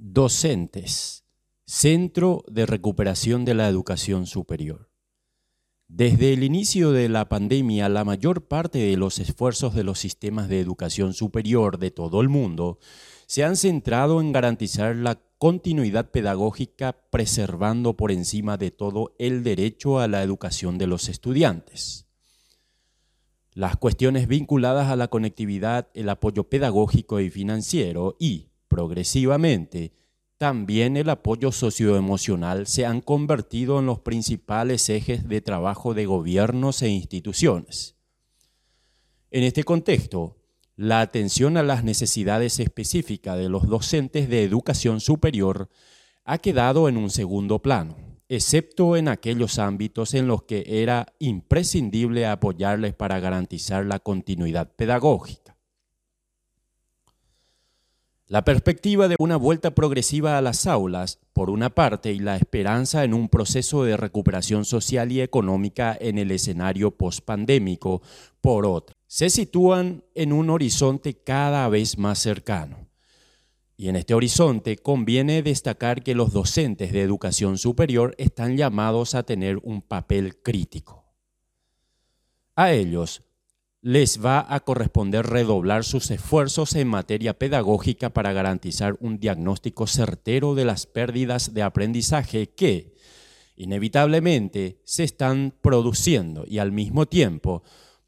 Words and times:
Docentes, 0.00 1.24
Centro 1.66 2.44
de 2.46 2.66
Recuperación 2.66 3.44
de 3.44 3.54
la 3.54 3.68
Educación 3.68 4.26
Superior. 4.26 4.92
Desde 5.88 6.32
el 6.32 6.44
inicio 6.44 6.92
de 6.92 7.08
la 7.08 7.28
pandemia, 7.28 7.88
la 7.88 8.04
mayor 8.04 8.46
parte 8.46 8.78
de 8.78 8.96
los 8.96 9.18
esfuerzos 9.18 9.74
de 9.74 9.82
los 9.82 9.98
sistemas 9.98 10.48
de 10.48 10.60
educación 10.60 11.14
superior 11.14 11.78
de 11.78 11.90
todo 11.90 12.20
el 12.20 12.28
mundo 12.28 12.78
se 13.26 13.42
han 13.42 13.56
centrado 13.56 14.20
en 14.20 14.30
garantizar 14.30 14.94
la 14.94 15.20
continuidad 15.38 16.12
pedagógica 16.12 16.96
preservando 17.10 17.96
por 17.96 18.12
encima 18.12 18.56
de 18.56 18.70
todo 18.70 19.16
el 19.18 19.42
derecho 19.42 19.98
a 19.98 20.06
la 20.06 20.22
educación 20.22 20.78
de 20.78 20.86
los 20.86 21.08
estudiantes. 21.08 22.06
Las 23.52 23.76
cuestiones 23.76 24.28
vinculadas 24.28 24.90
a 24.90 24.94
la 24.94 25.08
conectividad, 25.08 25.88
el 25.94 26.08
apoyo 26.08 26.44
pedagógico 26.44 27.18
y 27.18 27.30
financiero 27.30 28.14
y, 28.20 28.47
progresivamente, 28.78 29.92
también 30.36 30.96
el 30.96 31.10
apoyo 31.10 31.50
socioemocional 31.50 32.68
se 32.68 32.86
han 32.86 33.00
convertido 33.00 33.80
en 33.80 33.86
los 33.86 33.98
principales 33.98 34.88
ejes 34.88 35.28
de 35.28 35.40
trabajo 35.40 35.94
de 35.94 36.06
gobiernos 36.06 36.80
e 36.82 36.88
instituciones. 36.88 37.96
En 39.32 39.42
este 39.42 39.64
contexto, 39.64 40.36
la 40.76 41.00
atención 41.00 41.56
a 41.56 41.64
las 41.64 41.82
necesidades 41.82 42.60
específicas 42.60 43.36
de 43.36 43.48
los 43.48 43.66
docentes 43.66 44.28
de 44.28 44.44
educación 44.44 45.00
superior 45.00 45.68
ha 46.24 46.38
quedado 46.38 46.88
en 46.88 46.98
un 46.98 47.10
segundo 47.10 47.60
plano, 47.60 47.96
excepto 48.28 48.96
en 48.96 49.08
aquellos 49.08 49.58
ámbitos 49.58 50.14
en 50.14 50.28
los 50.28 50.44
que 50.44 50.64
era 50.68 51.14
imprescindible 51.18 52.26
apoyarles 52.26 52.94
para 52.94 53.18
garantizar 53.18 53.84
la 53.86 53.98
continuidad 53.98 54.70
pedagógica. 54.76 55.47
La 58.30 58.44
perspectiva 58.44 59.08
de 59.08 59.16
una 59.18 59.38
vuelta 59.38 59.74
progresiva 59.74 60.36
a 60.36 60.42
las 60.42 60.66
aulas, 60.66 61.18
por 61.32 61.48
una 61.48 61.70
parte, 61.70 62.12
y 62.12 62.18
la 62.18 62.36
esperanza 62.36 63.02
en 63.02 63.14
un 63.14 63.30
proceso 63.30 63.84
de 63.84 63.96
recuperación 63.96 64.66
social 64.66 65.10
y 65.10 65.22
económica 65.22 65.96
en 65.98 66.18
el 66.18 66.30
escenario 66.30 66.90
pospandémico, 66.90 68.02
por 68.42 68.66
otra, 68.66 68.94
se 69.06 69.30
sitúan 69.30 70.04
en 70.14 70.34
un 70.34 70.50
horizonte 70.50 71.14
cada 71.14 71.66
vez 71.70 71.96
más 71.96 72.18
cercano. 72.18 72.90
Y 73.78 73.88
en 73.88 73.96
este 73.96 74.12
horizonte 74.12 74.76
conviene 74.76 75.42
destacar 75.42 76.02
que 76.02 76.14
los 76.14 76.30
docentes 76.30 76.92
de 76.92 77.00
educación 77.00 77.56
superior 77.56 78.14
están 78.18 78.58
llamados 78.58 79.14
a 79.14 79.22
tener 79.22 79.58
un 79.62 79.80
papel 79.80 80.42
crítico. 80.42 81.06
A 82.56 82.72
ellos 82.72 83.22
les 83.80 84.24
va 84.24 84.44
a 84.48 84.60
corresponder 84.60 85.24
redoblar 85.26 85.84
sus 85.84 86.10
esfuerzos 86.10 86.74
en 86.74 86.88
materia 86.88 87.38
pedagógica 87.38 88.10
para 88.10 88.32
garantizar 88.32 88.96
un 89.00 89.20
diagnóstico 89.20 89.86
certero 89.86 90.54
de 90.54 90.64
las 90.64 90.86
pérdidas 90.86 91.54
de 91.54 91.62
aprendizaje 91.62 92.50
que 92.50 92.94
inevitablemente 93.56 94.80
se 94.84 95.04
están 95.04 95.54
produciendo 95.60 96.44
y 96.46 96.58
al 96.58 96.72
mismo 96.72 97.06
tiempo 97.06 97.62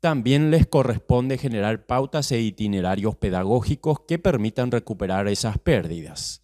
también 0.00 0.50
les 0.50 0.66
corresponde 0.66 1.38
generar 1.38 1.86
pautas 1.86 2.30
e 2.32 2.40
itinerarios 2.40 3.16
pedagógicos 3.16 4.00
que 4.06 4.18
permitan 4.18 4.70
recuperar 4.70 5.28
esas 5.28 5.56
pérdidas. 5.58 6.42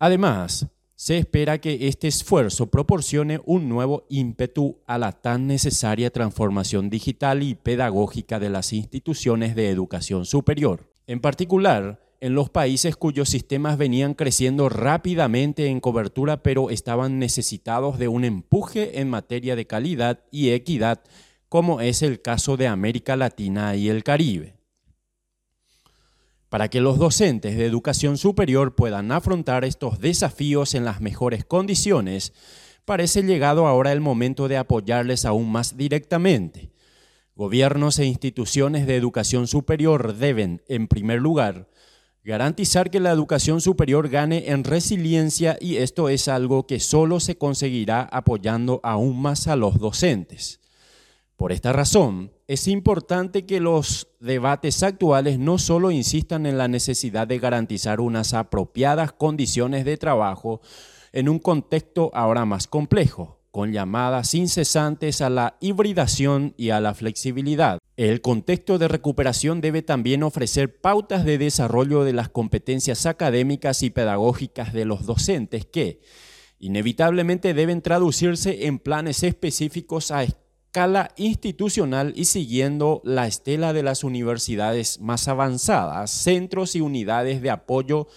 Además, 0.00 0.66
se 1.04 1.18
espera 1.18 1.60
que 1.60 1.86
este 1.88 2.08
esfuerzo 2.08 2.70
proporcione 2.70 3.38
un 3.44 3.68
nuevo 3.68 4.06
ímpetu 4.08 4.78
a 4.86 4.96
la 4.96 5.12
tan 5.12 5.46
necesaria 5.46 6.08
transformación 6.10 6.88
digital 6.88 7.42
y 7.42 7.54
pedagógica 7.54 8.40
de 8.40 8.48
las 8.48 8.72
instituciones 8.72 9.54
de 9.54 9.68
educación 9.68 10.24
superior. 10.24 10.90
En 11.06 11.20
particular, 11.20 12.00
en 12.22 12.34
los 12.34 12.48
países 12.48 12.96
cuyos 12.96 13.28
sistemas 13.28 13.76
venían 13.76 14.14
creciendo 14.14 14.70
rápidamente 14.70 15.66
en 15.66 15.80
cobertura 15.80 16.42
pero 16.42 16.70
estaban 16.70 17.18
necesitados 17.18 17.98
de 17.98 18.08
un 18.08 18.24
empuje 18.24 18.98
en 18.98 19.10
materia 19.10 19.56
de 19.56 19.66
calidad 19.66 20.20
y 20.30 20.52
equidad, 20.52 21.02
como 21.50 21.82
es 21.82 22.00
el 22.00 22.22
caso 22.22 22.56
de 22.56 22.66
América 22.66 23.14
Latina 23.14 23.76
y 23.76 23.90
el 23.90 24.04
Caribe 24.04 24.53
para 26.54 26.68
que 26.68 26.80
los 26.80 27.00
docentes 27.00 27.56
de 27.56 27.66
educación 27.66 28.16
superior 28.16 28.76
puedan 28.76 29.10
afrontar 29.10 29.64
estos 29.64 29.98
desafíos 29.98 30.76
en 30.76 30.84
las 30.84 31.00
mejores 31.00 31.44
condiciones, 31.44 32.32
parece 32.84 33.24
llegado 33.24 33.66
ahora 33.66 33.90
el 33.90 34.00
momento 34.00 34.46
de 34.46 34.56
apoyarles 34.56 35.24
aún 35.24 35.50
más 35.50 35.76
directamente. 35.76 36.70
Gobiernos 37.34 37.98
e 37.98 38.04
instituciones 38.04 38.86
de 38.86 38.94
educación 38.94 39.48
superior 39.48 40.14
deben, 40.14 40.62
en 40.68 40.86
primer 40.86 41.20
lugar, 41.20 41.70
garantizar 42.22 42.88
que 42.88 43.00
la 43.00 43.10
educación 43.10 43.60
superior 43.60 44.08
gane 44.08 44.50
en 44.52 44.62
resiliencia 44.62 45.58
y 45.60 45.78
esto 45.78 46.08
es 46.08 46.28
algo 46.28 46.68
que 46.68 46.78
solo 46.78 47.18
se 47.18 47.36
conseguirá 47.36 48.02
apoyando 48.02 48.78
aún 48.84 49.20
más 49.20 49.48
a 49.48 49.56
los 49.56 49.80
docentes. 49.80 50.60
Por 51.36 51.50
esta 51.50 51.72
razón, 51.72 52.30
es 52.46 52.68
importante 52.68 53.44
que 53.44 53.58
los 53.58 54.06
debates 54.20 54.84
actuales 54.84 55.38
no 55.38 55.58
solo 55.58 55.90
insistan 55.90 56.46
en 56.46 56.58
la 56.58 56.68
necesidad 56.68 57.26
de 57.26 57.40
garantizar 57.40 58.00
unas 58.00 58.34
apropiadas 58.34 59.12
condiciones 59.12 59.84
de 59.84 59.96
trabajo 59.96 60.60
en 61.12 61.28
un 61.28 61.40
contexto 61.40 62.12
ahora 62.14 62.44
más 62.44 62.68
complejo, 62.68 63.40
con 63.50 63.72
llamadas 63.72 64.34
incesantes 64.34 65.20
a 65.20 65.28
la 65.28 65.56
hibridación 65.60 66.54
y 66.56 66.70
a 66.70 66.80
la 66.80 66.94
flexibilidad. 66.94 67.78
El 67.96 68.20
contexto 68.20 68.78
de 68.78 68.86
recuperación 68.86 69.60
debe 69.60 69.82
también 69.82 70.22
ofrecer 70.22 70.80
pautas 70.80 71.24
de 71.24 71.38
desarrollo 71.38 72.04
de 72.04 72.12
las 72.12 72.28
competencias 72.28 73.06
académicas 73.06 73.82
y 73.82 73.90
pedagógicas 73.90 74.72
de 74.72 74.84
los 74.84 75.04
docentes 75.04 75.66
que, 75.66 76.00
inevitablemente, 76.60 77.54
deben 77.54 77.82
traducirse 77.82 78.66
en 78.66 78.78
planes 78.78 79.24
específicos 79.24 80.12
a 80.12 80.22
escala 80.22 80.43
institucional 81.16 82.12
y 82.16 82.24
siguiendo 82.24 83.00
la 83.04 83.26
estela 83.26 83.72
de 83.72 83.84
las 83.84 84.02
universidades 84.02 85.00
más 85.00 85.28
avanzadas, 85.28 86.10
centros 86.10 86.74
y 86.74 86.80
unidades 86.80 87.42
de 87.42 87.50
apoyo 87.50 88.08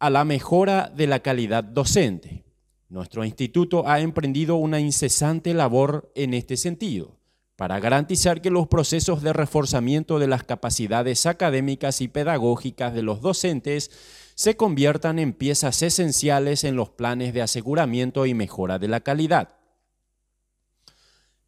a 0.00 0.10
la 0.10 0.24
mejora 0.24 0.92
de 0.94 1.06
la 1.06 1.20
calidad 1.20 1.62
docente. 1.62 2.44
Nuestro 2.88 3.24
instituto 3.24 3.86
ha 3.86 4.00
emprendido 4.00 4.56
una 4.56 4.80
incesante 4.80 5.54
labor 5.54 6.10
en 6.16 6.34
este 6.34 6.56
sentido 6.56 7.16
para 7.56 7.78
garantizar 7.78 8.42
que 8.42 8.50
los 8.50 8.66
procesos 8.66 9.22
de 9.22 9.32
reforzamiento 9.32 10.18
de 10.18 10.26
las 10.26 10.42
capacidades 10.42 11.26
académicas 11.26 12.00
y 12.00 12.08
pedagógicas 12.08 12.92
de 12.92 13.02
los 13.02 13.20
docentes 13.20 13.92
se 14.34 14.56
conviertan 14.56 15.20
en 15.20 15.32
piezas 15.32 15.80
esenciales 15.82 16.64
en 16.64 16.74
los 16.74 16.90
planes 16.90 17.32
de 17.32 17.42
aseguramiento 17.42 18.26
y 18.26 18.34
mejora 18.34 18.80
de 18.80 18.88
la 18.88 19.00
calidad. 19.00 19.63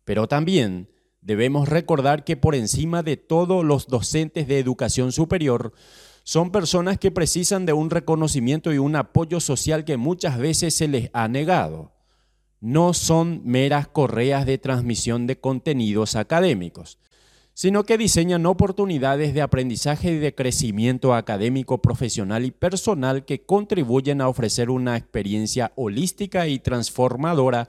Pero 0.06 0.28
también 0.28 0.88
debemos 1.20 1.68
recordar 1.68 2.22
que 2.22 2.36
por 2.36 2.54
encima 2.54 3.02
de 3.02 3.16
todo 3.16 3.64
los 3.64 3.88
docentes 3.88 4.46
de 4.46 4.60
educación 4.60 5.10
superior 5.10 5.72
son 6.22 6.52
personas 6.52 6.98
que 6.98 7.10
precisan 7.10 7.66
de 7.66 7.72
un 7.72 7.90
reconocimiento 7.90 8.72
y 8.72 8.78
un 8.78 8.94
apoyo 8.94 9.40
social 9.40 9.84
que 9.84 9.96
muchas 9.96 10.38
veces 10.38 10.74
se 10.74 10.86
les 10.86 11.10
ha 11.12 11.26
negado. 11.26 11.92
No 12.60 12.94
son 12.94 13.42
meras 13.44 13.88
correas 13.88 14.46
de 14.46 14.58
transmisión 14.58 15.26
de 15.26 15.40
contenidos 15.40 16.14
académicos, 16.14 16.98
sino 17.52 17.82
que 17.82 17.98
diseñan 17.98 18.46
oportunidades 18.46 19.34
de 19.34 19.42
aprendizaje 19.42 20.12
y 20.12 20.18
de 20.18 20.36
crecimiento 20.36 21.14
académico, 21.14 21.82
profesional 21.82 22.44
y 22.44 22.52
personal 22.52 23.24
que 23.24 23.44
contribuyen 23.44 24.20
a 24.20 24.28
ofrecer 24.28 24.70
una 24.70 24.96
experiencia 24.96 25.72
holística 25.74 26.46
y 26.46 26.60
transformadora 26.60 27.68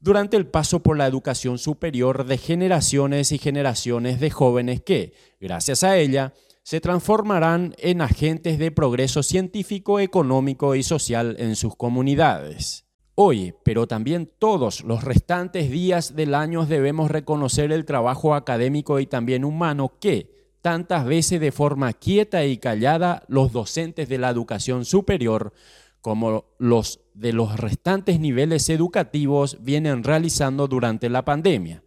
durante 0.00 0.36
el 0.36 0.46
paso 0.46 0.82
por 0.82 0.96
la 0.96 1.06
educación 1.06 1.58
superior 1.58 2.24
de 2.24 2.38
generaciones 2.38 3.32
y 3.32 3.38
generaciones 3.38 4.18
de 4.18 4.30
jóvenes 4.30 4.80
que, 4.80 5.12
gracias 5.38 5.84
a 5.84 5.98
ella, 5.98 6.32
se 6.62 6.80
transformarán 6.80 7.74
en 7.78 8.00
agentes 8.00 8.58
de 8.58 8.70
progreso 8.70 9.22
científico, 9.22 10.00
económico 10.00 10.74
y 10.74 10.82
social 10.82 11.36
en 11.38 11.56
sus 11.56 11.76
comunidades. 11.76 12.86
Hoy, 13.14 13.54
pero 13.64 13.86
también 13.86 14.30
todos 14.38 14.82
los 14.82 15.04
restantes 15.04 15.70
días 15.70 16.16
del 16.16 16.34
año 16.34 16.64
debemos 16.64 17.10
reconocer 17.10 17.70
el 17.72 17.84
trabajo 17.84 18.34
académico 18.34 19.00
y 19.00 19.06
también 19.06 19.44
humano 19.44 19.98
que, 20.00 20.40
tantas 20.62 21.04
veces 21.04 21.40
de 21.40 21.52
forma 21.52 21.92
quieta 21.92 22.44
y 22.44 22.56
callada, 22.56 23.24
los 23.28 23.52
docentes 23.52 24.08
de 24.08 24.18
la 24.18 24.30
educación 24.30 24.84
superior 24.84 25.52
como 26.00 26.44
los 26.58 27.00
de 27.14 27.32
los 27.32 27.58
restantes 27.58 28.18
niveles 28.18 28.68
educativos 28.70 29.58
vienen 29.60 30.02
realizando 30.02 30.68
durante 30.68 31.10
la 31.10 31.24
pandemia. 31.24 31.82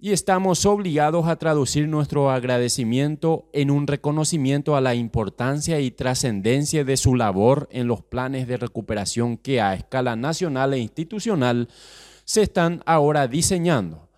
Y 0.00 0.10
estamos 0.10 0.66
obligados 0.66 1.28
a 1.28 1.36
traducir 1.36 1.86
nuestro 1.86 2.30
agradecimiento 2.30 3.48
en 3.52 3.70
un 3.70 3.86
reconocimiento 3.86 4.74
a 4.74 4.80
la 4.80 4.96
importancia 4.96 5.78
y 5.78 5.92
trascendencia 5.92 6.84
de 6.84 6.96
su 6.96 7.14
labor 7.14 7.68
en 7.70 7.86
los 7.86 8.02
planes 8.02 8.48
de 8.48 8.56
recuperación 8.56 9.36
que 9.36 9.60
a 9.60 9.74
escala 9.74 10.16
nacional 10.16 10.74
e 10.74 10.78
institucional 10.78 11.68
se 12.24 12.42
están 12.42 12.82
ahora 12.84 13.28
diseñando. 13.28 14.08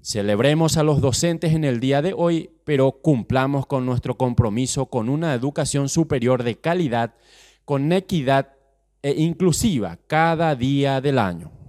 Celebremos 0.00 0.78
a 0.78 0.82
los 0.82 1.02
docentes 1.02 1.52
en 1.52 1.64
el 1.64 1.80
día 1.80 2.00
de 2.00 2.14
hoy, 2.16 2.50
pero 2.64 2.92
cumplamos 2.92 3.66
con 3.66 3.84
nuestro 3.84 4.16
compromiso 4.16 4.86
con 4.86 5.10
una 5.10 5.34
educación 5.34 5.90
superior 5.90 6.44
de 6.44 6.56
calidad, 6.56 7.12
con 7.66 7.92
equidad 7.92 8.54
e 9.02 9.22
inclusiva 9.22 9.98
cada 10.06 10.54
día 10.54 11.00
del 11.00 11.18
año. 11.18 11.59